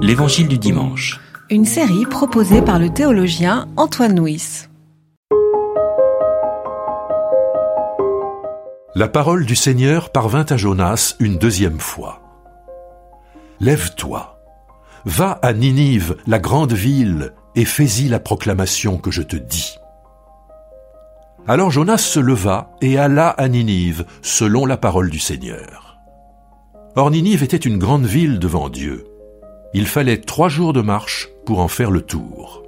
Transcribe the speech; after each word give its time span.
L'Évangile 0.00 0.48
du 0.48 0.58
dimanche. 0.58 1.20
Une 1.50 1.64
série 1.64 2.06
proposée 2.06 2.62
par 2.62 2.78
le 2.78 2.90
théologien 2.90 3.68
Antoine 3.76 4.18
Nuis. 4.18 4.68
La 8.94 9.08
parole 9.08 9.44
du 9.44 9.54
Seigneur 9.54 10.10
parvint 10.10 10.46
à 10.48 10.56
Jonas 10.56 11.16
une 11.20 11.38
deuxième 11.38 11.80
fois. 11.80 12.22
Lève-toi, 13.60 14.38
va 15.04 15.32
à 15.42 15.52
Ninive, 15.52 16.16
la 16.26 16.38
grande 16.38 16.72
ville, 16.72 17.32
et 17.54 17.64
fais-y 17.64 18.08
la 18.08 18.20
proclamation 18.20 18.96
que 18.96 19.10
je 19.10 19.22
te 19.22 19.36
dis. 19.36 19.76
Alors 21.46 21.70
Jonas 21.70 21.98
se 21.98 22.20
leva 22.20 22.70
et 22.80 22.98
alla 22.98 23.30
à 23.30 23.48
Ninive, 23.48 24.06
selon 24.22 24.66
la 24.66 24.76
parole 24.76 25.10
du 25.10 25.18
Seigneur. 25.18 25.98
Or 26.96 27.10
Ninive 27.10 27.42
était 27.42 27.56
une 27.56 27.78
grande 27.78 28.06
ville 28.06 28.38
devant 28.38 28.68
Dieu. 28.68 29.04
Il 29.74 29.86
fallait 29.86 30.18
trois 30.18 30.48
jours 30.48 30.72
de 30.72 30.80
marche 30.80 31.28
pour 31.44 31.60
en 31.60 31.68
faire 31.68 31.90
le 31.90 32.02
tour. 32.02 32.62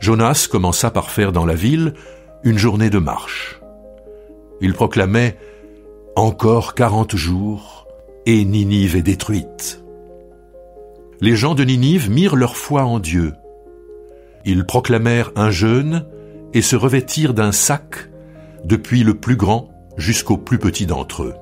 Jonas 0.00 0.48
commença 0.50 0.90
par 0.90 1.10
faire 1.10 1.32
dans 1.32 1.46
la 1.46 1.54
ville 1.54 1.94
une 2.42 2.58
journée 2.58 2.90
de 2.90 2.98
marche. 2.98 3.60
Il 4.60 4.74
proclamait 4.74 5.36
Encore 6.16 6.74
quarante 6.74 7.16
jours, 7.16 7.86
et 8.26 8.44
Ninive 8.44 8.96
est 8.96 9.02
détruite. 9.02 9.82
Les 11.20 11.36
gens 11.36 11.54
de 11.54 11.64
Ninive 11.64 12.10
mirent 12.10 12.36
leur 12.36 12.56
foi 12.56 12.84
en 12.84 12.98
Dieu. 12.98 13.34
Ils 14.44 14.64
proclamèrent 14.64 15.32
un 15.36 15.50
jeûne 15.50 16.06
et 16.52 16.62
se 16.62 16.76
revêtirent 16.76 17.34
d'un 17.34 17.52
sac, 17.52 18.10
depuis 18.64 19.04
le 19.04 19.14
plus 19.14 19.36
grand 19.36 19.70
jusqu'au 19.96 20.36
plus 20.36 20.58
petit 20.58 20.86
d'entre 20.86 21.24
eux. 21.24 21.34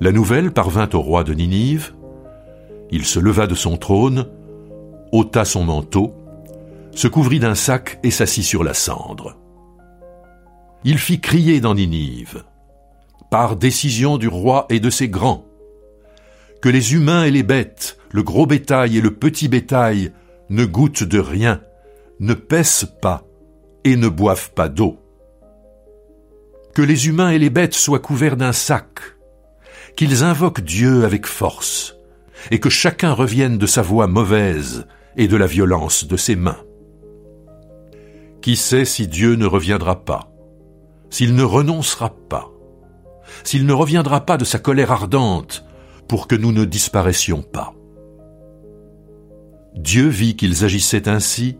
La 0.00 0.12
nouvelle 0.12 0.50
parvint 0.50 0.88
au 0.92 1.00
roi 1.00 1.24
de 1.24 1.34
Ninive. 1.34 1.92
Il 2.90 3.04
se 3.04 3.18
leva 3.18 3.46
de 3.46 3.54
son 3.54 3.76
trône, 3.76 4.26
ôta 5.12 5.44
son 5.44 5.64
manteau, 5.64 6.14
se 6.92 7.08
couvrit 7.08 7.40
d'un 7.40 7.54
sac 7.54 7.98
et 8.02 8.10
s'assit 8.10 8.44
sur 8.44 8.64
la 8.64 8.74
cendre. 8.74 9.36
Il 10.84 10.98
fit 10.98 11.20
crier 11.20 11.60
dans 11.60 11.74
Ninive, 11.74 12.44
par 13.30 13.56
décision 13.56 14.18
du 14.18 14.28
roi 14.28 14.66
et 14.68 14.80
de 14.80 14.90
ses 14.90 15.08
grands, 15.08 15.44
que 16.60 16.68
les 16.68 16.94
humains 16.94 17.24
et 17.24 17.30
les 17.30 17.42
bêtes, 17.42 17.98
le 18.10 18.22
gros 18.22 18.46
bétail 18.46 18.96
et 18.98 19.00
le 19.00 19.14
petit 19.14 19.48
bétail 19.48 20.12
ne 20.50 20.64
goûtent 20.64 21.04
de 21.04 21.18
rien, 21.18 21.60
ne 22.20 22.34
pèsent 22.34 22.92
pas, 23.00 23.24
et 23.84 23.96
ne 23.96 24.08
boivent 24.08 24.52
pas 24.52 24.68
d'eau. 24.68 24.98
Que 26.74 26.82
les 26.82 27.06
humains 27.06 27.30
et 27.30 27.38
les 27.38 27.50
bêtes 27.50 27.74
soient 27.74 27.98
couverts 27.98 28.36
d'un 28.36 28.52
sac, 28.52 29.00
qu'ils 29.96 30.24
invoquent 30.24 30.62
Dieu 30.62 31.04
avec 31.04 31.26
force, 31.26 31.96
et 32.50 32.60
que 32.60 32.70
chacun 32.70 33.12
revienne 33.12 33.58
de 33.58 33.66
sa 33.66 33.82
voix 33.82 34.06
mauvaise 34.06 34.86
et 35.16 35.28
de 35.28 35.36
la 35.36 35.46
violence 35.46 36.06
de 36.06 36.16
ses 36.16 36.36
mains. 36.36 36.62
Qui 38.42 38.56
sait 38.56 38.84
si 38.84 39.08
Dieu 39.08 39.36
ne 39.36 39.46
reviendra 39.46 40.04
pas, 40.04 40.30
s'il 41.10 41.34
ne 41.34 41.42
renoncera 41.42 42.10
pas, 42.28 42.50
s'il 43.42 43.66
ne 43.66 43.72
reviendra 43.72 44.26
pas 44.26 44.36
de 44.36 44.44
sa 44.44 44.58
colère 44.58 44.92
ardente 44.92 45.64
pour 46.08 46.28
que 46.28 46.34
nous 46.34 46.52
ne 46.52 46.64
disparaissions 46.64 47.42
pas? 47.42 47.74
Dieu 49.74 50.08
vit 50.08 50.36
qu'ils 50.36 50.64
agissaient 50.64 51.08
ainsi 51.08 51.58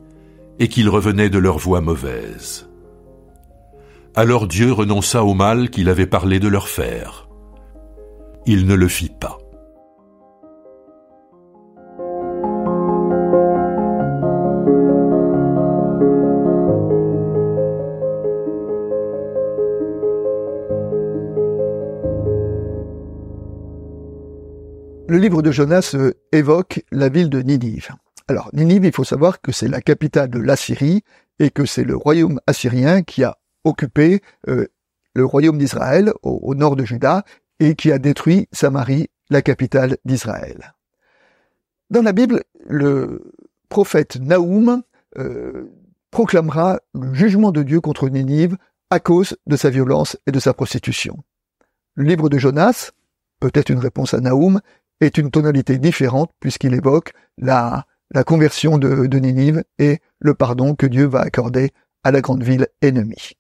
et 0.59 0.69
qu'ils 0.69 0.89
revenaient 0.89 1.31
de 1.31 1.39
leur 1.39 1.59
voie 1.59 1.81
mauvaise. 1.81 2.69
Alors 4.15 4.47
Dieu 4.47 4.73
renonça 4.73 5.25
au 5.25 5.35
mal 5.35 5.71
qu'il 5.71 5.89
avait 5.89 6.07
parlé 6.07 6.39
de 6.39 6.47
leur 6.47 6.69
faire. 6.69 7.29
Il 8.47 8.67
ne 8.67 8.75
le 8.75 8.87
fit 8.87 9.09
pas. 9.09 9.39
Le 25.07 25.19
livre 25.19 25.43
de 25.43 25.51
Jonas 25.51 25.93
euh, 25.95 26.15
évoque 26.33 26.83
la 26.91 27.11
ville 27.11 27.29
de 27.29 27.43
Ninive. 27.43 27.91
Alors, 28.27 28.49
Ninive, 28.55 28.87
il 28.87 28.93
faut 28.93 29.05
savoir 29.05 29.43
que 29.43 29.53
c'est 29.53 29.69
la 29.69 29.83
capitale 29.83 30.31
de 30.31 30.39
l'Assyrie 30.39 31.05
et 31.39 31.51
que 31.51 31.67
c'est 31.67 31.85
le 31.85 31.95
royaume 31.95 32.41
assyrien 32.47 33.03
qui 33.03 33.23
a 33.23 33.37
occupé 33.65 34.23
euh, 34.49 34.67
le 35.15 35.25
royaume 35.27 35.59
d'Israël 35.59 36.11
au, 36.23 36.55
nord 36.55 36.75
de 36.75 36.87
Juda 36.87 37.23
et 37.61 37.75
qui 37.75 37.93
a 37.93 37.99
détruit 37.99 38.49
Samarie, 38.51 39.11
la 39.29 39.43
capitale 39.43 39.99
d'Israël. 40.07 40.75
Dans 41.91 42.03
la 42.03 42.13
Bible, 42.13 42.43
le 42.67 43.31
prophète 43.69 44.17
Naoum 44.17 44.83
euh, 45.19 45.71
proclamera 46.11 46.81
le 46.95 47.13
jugement 47.13 47.53
de 47.53 47.63
Dieu 47.63 47.83
contre 47.83 48.09
Ninive 48.09 48.57
à 48.89 49.01
cause 49.01 49.37
de 49.47 49.57
sa 49.57 49.69
violence 49.69 50.17
et 50.27 50.33
de 50.33 50.41
sa 50.41 50.55
prostitution. 50.55 51.19
Le 51.95 52.05
livre 52.05 52.31
de 52.31 52.39
Jonas, 52.39 52.93
peut-être 53.41 53.69
une 53.69 53.79
réponse 53.79 54.15
à 54.15 54.21
Naoum, 54.21 54.61
est 55.01 55.19
une 55.19 55.31
tonalité 55.31 55.79
différente 55.79 56.31
puisqu'il 56.41 56.75
évoque 56.75 57.13
la 57.39 57.85
conversion 58.27 58.79
de, 58.79 59.19
Ninive 59.19 59.65
et 59.79 59.99
le 60.21 60.35
pardon 60.35 60.75
que 60.75 60.87
Dieu 60.87 61.07
va 61.07 61.21
accorder 61.21 61.71
à 62.03 62.11
la 62.11 62.21
grande 62.21 62.43
ville 62.43 62.69
ennemie. 62.83 63.33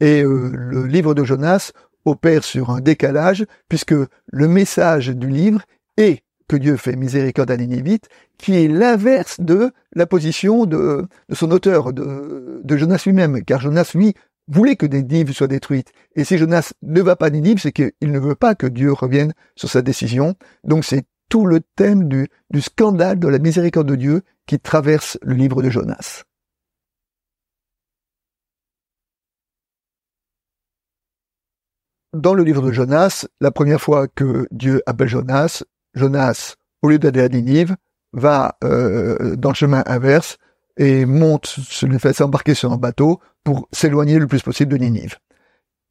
Et 0.00 0.22
euh, 0.22 0.50
le 0.52 0.86
livre 0.86 1.14
de 1.14 1.24
Jonas 1.24 1.72
opère 2.04 2.44
sur 2.44 2.70
un 2.70 2.80
décalage, 2.80 3.44
puisque 3.68 3.94
le 4.26 4.48
message 4.48 5.08
du 5.08 5.28
livre 5.28 5.62
est 5.96 6.22
que 6.48 6.56
Dieu 6.56 6.76
fait 6.76 6.96
miséricorde 6.96 7.50
à 7.50 7.56
Ninivites, 7.56 8.08
qui 8.38 8.54
est 8.54 8.68
l'inverse 8.68 9.38
de 9.40 9.72
la 9.94 10.06
position 10.06 10.64
de, 10.64 11.06
son 11.32 11.50
auteur, 11.50 11.92
de, 11.92 12.62
de 12.64 12.76
Jonas 12.76 13.02
lui-même, 13.04 13.44
car 13.44 13.60
Jonas, 13.60 13.90
lui, 13.94 14.14
voulait 14.48 14.76
que 14.76 14.86
Ninive 14.86 15.32
soit 15.32 15.46
détruite. 15.46 15.92
Et 16.16 16.24
si 16.24 16.38
Jonas 16.38 16.72
ne 16.82 17.00
va 17.00 17.16
pas 17.16 17.26
à 17.26 17.30
Ninive, 17.30 17.60
c'est 17.60 17.72
qu'il 17.72 17.92
ne 18.02 18.18
veut 18.18 18.34
pas 18.34 18.54
que 18.54 18.66
Dieu 18.66 18.92
revienne 18.92 19.34
sur 19.54 19.68
sa 19.68 19.82
décision. 19.82 20.34
Donc 20.64 20.84
c'est 20.84 21.04
tout 21.28 21.46
le 21.46 21.60
thème 21.60 22.08
du, 22.08 22.28
scandale 22.60 23.18
de 23.18 23.28
la 23.28 23.38
miséricorde 23.38 23.88
de 23.88 23.96
Dieu 23.96 24.22
qui 24.46 24.58
traverse 24.58 25.18
le 25.22 25.34
livre 25.34 25.62
de 25.62 25.70
Jonas. 25.70 26.24
Dans 32.14 32.32
le 32.32 32.42
livre 32.42 32.62
de 32.62 32.72
Jonas, 32.72 33.26
la 33.40 33.50
première 33.50 33.80
fois 33.80 34.08
que 34.08 34.48
Dieu 34.50 34.82
appelle 34.86 35.08
Jonas, 35.08 35.62
Jonas, 35.92 36.56
au 36.80 36.88
lieu 36.88 36.98
d'aller 36.98 37.20
à 37.20 37.28
Ninive, 37.28 37.76
va 38.14 38.56
euh, 38.64 39.36
dans 39.36 39.50
le 39.50 39.54
chemin 39.54 39.82
inverse 39.86 40.38
et 40.78 41.04
monte, 41.04 41.46
se 41.46 41.86
fait 41.98 42.14
s'embarquer 42.14 42.54
sur 42.54 42.72
un 42.72 42.78
bateau 42.78 43.20
pour 43.48 43.66
s'éloigner 43.72 44.18
le 44.18 44.26
plus 44.26 44.42
possible 44.42 44.72
de 44.72 44.76
Ninive. 44.76 45.16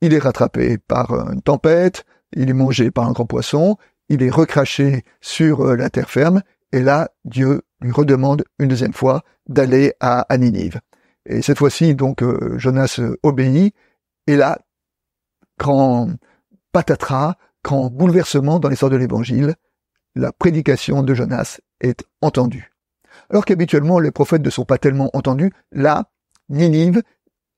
Il 0.01 0.13
est 0.13 0.19
rattrapé 0.19 0.77
par 0.77 1.31
une 1.31 1.41
tempête, 1.41 2.05
il 2.35 2.51
est 2.51 2.53
mangé 2.53 2.91
par 2.91 3.07
un 3.07 3.13
grand 3.13 3.25
poisson, 3.25 3.77
il 4.09 4.21
est 4.21 4.29
recraché 4.29 5.03
sur 5.21 5.61
euh, 5.61 5.75
la 5.75 5.89
terre 5.89 6.11
ferme, 6.11 6.43
et 6.71 6.81
là, 6.81 7.09
Dieu 7.25 7.63
lui 7.81 7.91
redemande 7.91 8.43
une 8.59 8.67
deuxième 8.67 8.93
fois 8.93 9.23
d'aller 9.49 9.95
à, 9.99 10.27
Ninive. 10.37 10.81
Et 11.25 11.41
cette 11.41 11.57
fois-ci, 11.57 11.95
donc, 11.95 12.21
euh, 12.21 12.59
Jonas 12.59 12.97
euh, 12.99 13.17
obéit, 13.23 13.73
et 14.27 14.35
là, 14.35 14.59
grand 15.57 16.11
patatras, 16.71 17.37
grand 17.63 17.89
bouleversement 17.89 18.59
dans 18.59 18.69
l'histoire 18.69 18.91
de 18.91 18.97
l'évangile, 18.97 19.55
la 20.13 20.31
prédication 20.31 21.01
de 21.01 21.15
Jonas 21.15 21.57
est 21.81 22.05
entendue. 22.21 22.71
Alors 23.31 23.45
qu'habituellement, 23.45 23.97
les 23.97 24.11
prophètes 24.11 24.45
ne 24.45 24.51
sont 24.51 24.65
pas 24.65 24.77
tellement 24.77 25.09
entendus, 25.15 25.51
là, 25.71 26.11
Ninive 26.49 27.01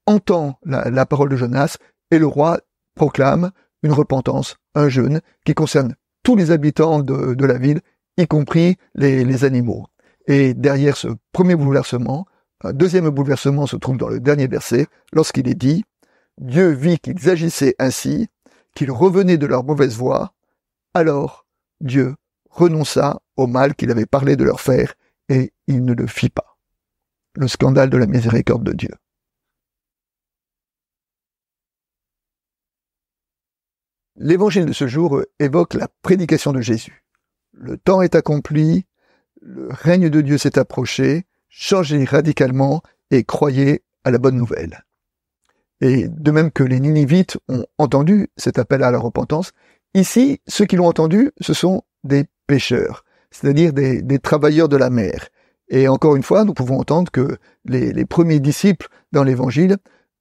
entend 0.09 0.57
la, 0.65 1.05
parole 1.05 1.29
de 1.29 1.35
Jonas, 1.35 1.77
et 2.09 2.17
le 2.17 2.25
roi 2.25 2.59
proclame 2.95 3.51
une 3.83 3.91
repentance, 3.91 4.57
un 4.73 4.89
jeûne, 4.89 5.21
qui 5.45 5.53
concerne 5.53 5.95
tous 6.23 6.35
les 6.35 6.49
habitants 6.49 7.01
de, 7.03 7.45
la 7.45 7.59
ville, 7.59 7.81
y 8.17 8.25
compris 8.25 8.77
les, 8.95 9.45
animaux. 9.45 9.85
Et 10.25 10.56
derrière 10.56 10.97
ce 10.97 11.09
premier 11.31 11.56
bouleversement, 11.56 12.25
un 12.63 12.73
deuxième 12.73 13.09
bouleversement 13.09 13.67
se 13.67 13.75
trouve 13.77 13.97
dans 13.97 14.09
le 14.09 14.19
dernier 14.19 14.47
verset, 14.47 14.88
lorsqu'il 15.13 15.47
est 15.47 15.53
dit, 15.53 15.85
Dieu 16.39 16.69
vit 16.69 16.97
qu'ils 16.97 17.29
agissaient 17.29 17.75
ainsi, 17.77 18.29
qu'ils 18.73 18.91
revenaient 18.91 19.38
de 19.38 19.45
leur 19.45 19.63
mauvaise 19.63 19.95
voie, 19.95 20.33
alors 20.95 21.45
Dieu 21.81 22.15
renonça 22.50 23.21
au 23.38 23.45
mal 23.45 23.75
qu'il 23.75 23.91
avait 23.91 24.07
parlé 24.07 24.35
de 24.35 24.44
leur 24.44 24.59
faire, 24.59 24.95
et 25.29 25.53
il 25.67 25.85
ne 25.85 25.94
le 25.94 26.07
fit 26.07 26.29
pas. 26.29 26.57
Le 27.35 27.47
scandale 27.47 27.91
de 27.91 27.97
la 27.97 28.07
miséricorde 28.07 28.63
de 28.63 28.73
Dieu. 28.73 28.95
L'évangile 34.21 34.66
de 34.66 34.74
ce 34.74 34.86
jour 34.86 35.21
évoque 35.39 35.75
la 35.75 35.88
prédication 36.01 36.51
de 36.51 36.60
Jésus. 36.60 37.06
Le 37.54 37.77
temps 37.77 38.01
est 38.01 38.16
accompli, 38.16 38.86
le 39.42 39.69
règne 39.71 40.10
de 40.10 40.19
Dieu 40.19 40.38
s'est 40.38 40.60
approché, 40.60 41.24
changez 41.48 42.04
radicalement 42.04 42.81
et 43.12 43.24
croyez 43.24 43.81
à 44.04 44.12
la 44.12 44.18
bonne 44.18 44.36
nouvelle. 44.36 44.83
Et 45.80 46.10
de 46.10 46.31
même 46.31 46.51
que 46.51 46.63
les 46.63 46.81
Ninivites 46.81 47.38
ont 47.48 47.63
entendu 47.77 48.27
cet 48.36 48.60
appel 48.60 48.83
à 48.83 48.92
la 48.92 49.00
repentance, 49.00 49.54
ici, 49.94 50.42
ceux 50.48 50.65
qui 50.65 50.75
l'ont 50.75 50.88
entendu, 50.88 51.31
ce 51.39 51.54
sont 51.54 51.83
des 52.04 52.25
pécheurs. 52.45 53.06
c'est-à-dire 53.31 53.72
des, 53.72 54.19
travailleurs 54.19 54.68
de 54.68 54.75
la 54.75 54.89
mer. 54.89 55.30
Et 55.69 55.88
encore 55.88 56.18
une 56.18 56.24
fois, 56.24 56.44
nous 56.44 56.54
pouvons 56.54 56.80
entendre 56.80 57.10
que 57.10 57.38
les, 57.63 58.06
premiers 58.06 58.42
disciples 58.42 58.89
dans 59.13 59.24
l'Évangile, 59.24 59.77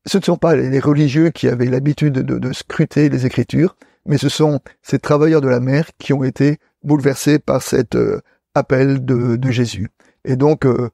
ce 0.07 0.19
ne 0.19 0.23
sont 0.23 0.37
pas 0.37 0.55
les 0.55 0.79
religieux 0.79 1.31
qui 1.31 1.49
avaient 1.49 1.67
l'habitude 1.67 2.13
de, 2.13 2.39
de, 2.39 2.53
scruter 2.53 3.09
les 3.09 3.27
Écritures, 3.27 3.77
mais 4.09 4.19
ce 4.19 4.29
sont 4.29 4.59
ces 4.83 4.99
travailleurs 4.99 5.43
de 5.43 5.49
la 5.49 5.61
mer 5.61 5.91
qui 5.99 6.13
ont 6.13 6.25
été 6.25 6.59
bouleversés 6.83 7.39
par 7.39 7.63
cet 7.63 7.95
euh, 7.95 8.21
appel 8.55 9.05
de, 9.05 9.39
Jésus. 9.51 9.91
Et 10.25 10.35
donc, 10.35 10.67
euh, 10.67 10.91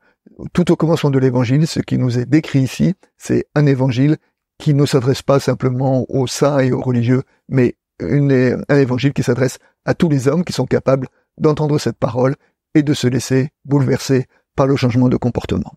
tout 0.52 0.70
au 0.70 0.76
commencement 0.76 1.10
de 1.10 1.18
l'Évangile, 1.18 1.66
ce 1.66 1.80
qui 1.80 1.96
nous 1.96 2.18
est 2.18 2.26
décrit 2.26 2.60
ici, 2.60 2.94
c'est 3.16 3.46
un 3.54 3.64
Évangile 3.66 4.18
qui 4.58 4.74
ne 4.74 4.84
s'adresse 4.84 5.22
pas 5.22 5.40
simplement 5.40 6.04
aux 6.08 6.26
saints 6.26 6.58
et 6.58 6.72
aux 6.72 6.80
religieux, 6.80 7.22
mais 7.48 7.76
un 8.00 8.76
évangile 8.76 9.12
qui 9.12 9.22
s'adresse 9.22 9.58
à 9.84 9.94
tous 9.94 10.08
les 10.08 10.26
hommes 10.28 10.44
qui 10.44 10.52
sont 10.52 10.66
capables 10.66 11.08
d'entendre 11.38 11.78
cette 11.78 11.98
parole 11.98 12.34
et 12.74 12.82
de 12.82 12.94
se 12.94 13.06
laisser 13.06 13.50
bouleverser 13.64 14.26
par 14.56 14.66
le 14.66 14.76
changement 14.76 15.08
de 15.08 15.16
comportement. 15.16 15.74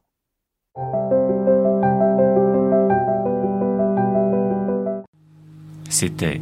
C'était 5.89 6.41